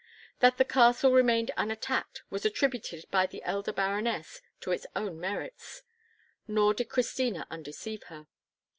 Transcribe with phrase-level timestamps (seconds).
[0.39, 5.83] That the castle remained unattacked was attributed by the elder Baroness to its own merits;
[6.47, 8.25] nor did Christina undeceive her.